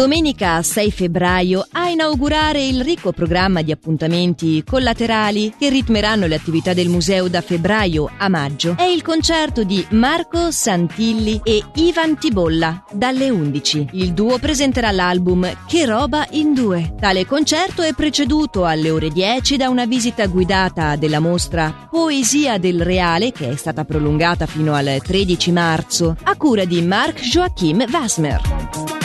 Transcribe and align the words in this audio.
Domenica 0.00 0.62
6 0.62 0.90
febbraio 0.92 1.66
a 1.72 1.90
inaugurare 1.90 2.64
il 2.64 2.82
ricco 2.82 3.12
programma 3.12 3.60
di 3.60 3.70
appuntamenti 3.70 4.64
collaterali 4.64 5.52
che 5.58 5.68
ritmeranno 5.68 6.26
le 6.26 6.36
attività 6.36 6.72
del 6.72 6.88
museo 6.88 7.28
da 7.28 7.42
febbraio 7.42 8.10
a 8.16 8.30
maggio 8.30 8.76
è 8.78 8.84
il 8.84 9.02
concerto 9.02 9.62
di 9.62 9.86
Marco 9.90 10.50
Santilli 10.50 11.42
e 11.44 11.62
Ivan 11.74 12.18
Tibolla 12.18 12.82
dalle 12.90 13.28
11. 13.28 13.88
Il 13.92 14.14
duo 14.14 14.38
presenterà 14.38 14.90
l'album 14.90 15.66
Che 15.66 15.84
roba 15.84 16.26
in 16.30 16.54
due. 16.54 16.94
Tale 16.98 17.26
concerto 17.26 17.82
è 17.82 17.92
preceduto 17.92 18.64
alle 18.64 18.88
ore 18.88 19.10
10 19.10 19.58
da 19.58 19.68
una 19.68 19.84
visita 19.84 20.24
guidata 20.28 20.96
della 20.96 21.20
mostra 21.20 21.88
Poesia 21.90 22.56
del 22.56 22.80
Reale 22.80 23.32
che 23.32 23.50
è 23.50 23.56
stata 23.56 23.84
prolungata 23.84 24.46
fino 24.46 24.72
al 24.72 24.98
13 25.02 25.52
marzo 25.52 26.16
a 26.22 26.36
cura 26.38 26.64
di 26.64 26.80
Marc 26.80 27.20
Joachim 27.20 27.84
Wasmer. 27.92 28.99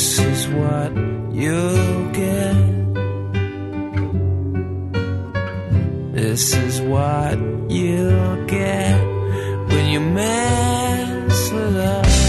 This 0.00 0.18
is 0.18 0.48
what 0.48 0.96
you 1.30 2.10
get 2.14 2.56
This 6.14 6.54
is 6.54 6.80
what 6.80 7.38
you 7.68 8.46
get 8.46 8.98
when 9.68 9.90
you 9.90 10.00
mess 10.00 11.52
with 11.52 11.76
us. 11.76 12.19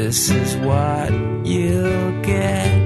This 0.00 0.30
is 0.30 0.56
what 0.56 1.12
you 1.44 2.22
get 2.22 2.79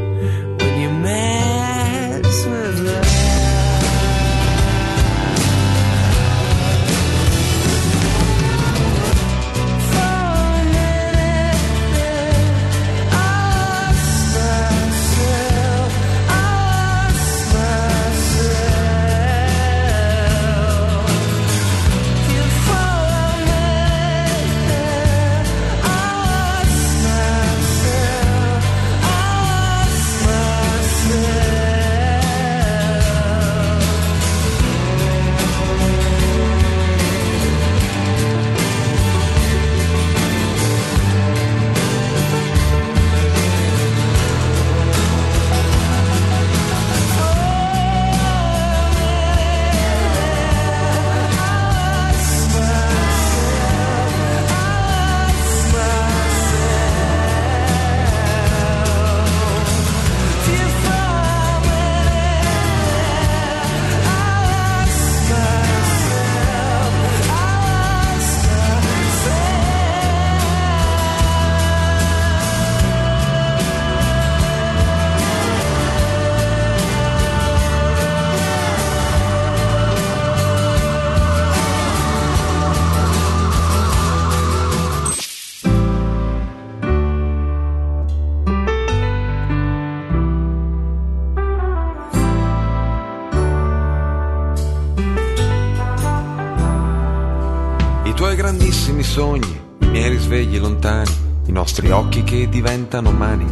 sogni, 99.15 99.61
i 99.79 99.87
miei 99.87 100.11
risvegli 100.11 100.59
lontani, 100.59 101.09
i 101.47 101.53
nostri 101.53 101.89
occhi 101.93 102.25
che 102.25 102.49
diventano 102.49 103.13
mani. 103.13 103.47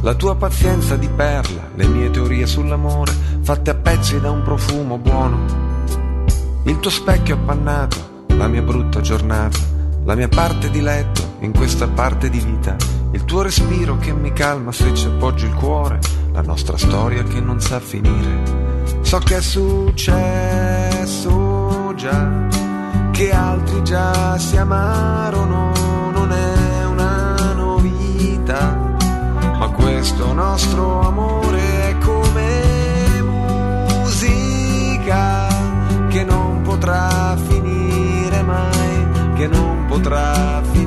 La 0.00 0.14
tua 0.14 0.34
pazienza 0.34 0.96
di 0.96 1.08
perla, 1.08 1.70
le 1.76 1.86
mie 1.86 2.10
teorie 2.10 2.46
sull'amore, 2.46 3.12
fatte 3.42 3.70
a 3.70 3.76
pezzi 3.76 4.18
da 4.18 4.32
un 4.32 4.42
profumo 4.42 4.98
buono. 4.98 5.38
Il 6.64 6.80
tuo 6.80 6.90
specchio 6.90 7.36
appannato, 7.36 8.24
la 8.26 8.48
mia 8.48 8.62
brutta 8.62 9.00
giornata, 9.00 9.56
la 10.04 10.16
mia 10.16 10.26
parte 10.26 10.68
di 10.68 10.80
letto 10.80 11.36
in 11.42 11.52
questa 11.52 11.86
parte 11.86 12.28
di 12.28 12.40
vita, 12.40 12.74
il 13.12 13.24
tuo 13.24 13.42
respiro 13.42 13.98
che 13.98 14.12
mi 14.12 14.32
calma 14.32 14.72
se 14.72 14.92
ci 14.94 15.06
appoggio 15.06 15.46
il 15.46 15.54
cuore, 15.54 16.00
la 16.32 16.42
nostra 16.42 16.76
storia 16.76 17.22
che 17.22 17.38
non 17.38 17.60
sa 17.60 17.78
finire. 17.78 18.42
So 19.02 19.18
che 19.18 19.36
è 19.36 19.40
successo 19.40 20.24
già, 21.94 22.48
che 23.16 23.32
altri 23.32 23.82
già 23.82 24.36
si 24.36 24.58
amarono, 24.58 25.72
non 26.12 26.30
è 26.30 26.84
una 26.84 27.54
novità, 27.54 28.76
ma 29.58 29.70
questo 29.70 30.34
nostro 30.34 31.00
amore 31.00 31.88
è 31.88 31.98
come 31.98 33.22
musica 33.22 35.48
che 36.08 36.24
non 36.24 36.60
potrà 36.60 37.38
finire 37.48 38.42
mai, 38.42 39.08
che 39.34 39.46
non 39.46 39.86
potrà 39.86 40.60
finire 40.72 40.85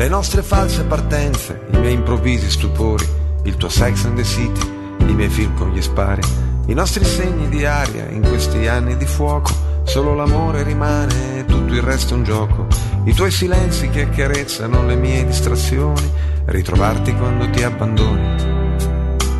Le 0.00 0.08
nostre 0.08 0.42
false 0.42 0.82
partenze, 0.84 1.60
i 1.72 1.76
miei 1.76 1.92
improvvisi 1.92 2.48
stupori, 2.50 3.06
il 3.42 3.58
tuo 3.58 3.68
sex 3.68 4.06
and 4.06 4.16
the 4.16 4.24
city, 4.24 4.66
i 5.00 5.14
miei 5.14 5.28
film 5.28 5.54
con 5.54 5.72
gli 5.72 5.82
spari, 5.82 6.22
i 6.68 6.72
nostri 6.72 7.04
segni 7.04 7.50
di 7.50 7.66
aria 7.66 8.08
in 8.08 8.22
questi 8.22 8.66
anni 8.66 8.96
di 8.96 9.04
fuoco, 9.04 9.52
solo 9.82 10.14
l'amore 10.14 10.62
rimane, 10.62 11.44
tutto 11.44 11.74
il 11.74 11.82
resto 11.82 12.14
è 12.14 12.16
un 12.16 12.24
gioco, 12.24 12.66
i 13.04 13.12
tuoi 13.12 13.30
silenzi 13.30 13.90
che 13.90 14.04
accarezzano 14.04 14.86
le 14.86 14.96
mie 14.96 15.26
distrazioni, 15.26 16.10
ritrovarti 16.46 17.14
quando 17.14 17.50
ti 17.50 17.62
abbandoni. 17.62 18.36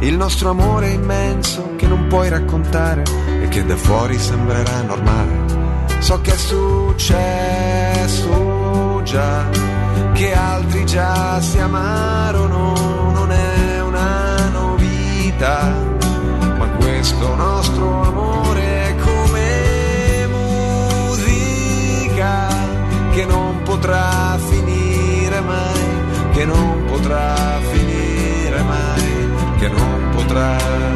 Il 0.01 0.15
nostro 0.19 0.51
amore 0.51 0.91
immenso 0.91 1.75
che 1.77 1.87
non 1.87 2.07
puoi 2.07 2.29
raccontare 2.29 3.05
e 3.41 3.49
che 3.49 3.65
da 3.65 3.77
fuori 3.77 4.19
sembrerà 4.19 4.83
normale. 4.83 5.57
So 6.01 6.21
che 6.21 6.35
è 6.35 6.37
successo 6.37 7.09
già, 9.05 9.49
che 10.13 10.33
altri 10.35 10.85
già 10.87 11.41
si 11.41 11.59
amarono, 11.59 13.11
non 13.13 13.31
è 13.33 13.81
una 13.83 14.49
novità, 14.51 15.73
ma 16.59 16.67
questo 16.79 17.35
nostro 17.35 18.03
amore 18.03 18.89
è 18.89 18.95
come 18.97 20.27
musica 21.17 22.49
che 23.13 23.25
non 23.25 23.63
potrà 23.63 24.39
finire 24.39 25.41
mai, 25.41 25.81
che 26.33 26.45
non 26.45 26.85
potrà 26.87 27.61
finire 27.71 28.63
mai, 28.63 29.29
che 29.59 29.69
non 29.69 30.11
potrà 30.15 30.90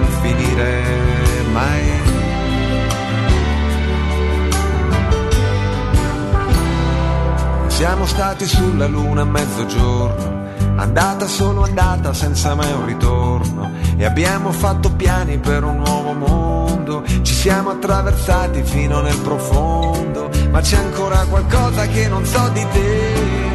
Siamo 7.85 8.07
stati 8.07 8.47
sulla 8.47 8.87
luna 8.87 9.21
a 9.21 9.25
mezzogiorno, 9.27 10.47
andata 10.77 11.27
solo 11.27 11.65
andata 11.65 12.15
senza 12.15 12.55
mai 12.55 12.73
un 12.73 12.87
ritorno. 12.87 13.73
E 13.99 14.07
abbiamo 14.07 14.53
fatto 14.53 14.91
piani 14.91 15.37
per 15.37 15.65
un 15.65 15.83
nuovo 15.85 16.15
mondo, 16.15 17.05
ci 17.21 17.35
siamo 17.35 17.73
attraversati 17.73 18.63
fino 18.63 19.03
nel 19.03 19.19
profondo. 19.19 20.31
Ma 20.51 20.63
c'è 20.63 20.79
ancora 20.79 21.27
qualcosa 21.27 21.87
che 21.87 22.09
non 22.09 22.25
so 22.25 22.49
di 22.55 22.67
te. 22.73 23.34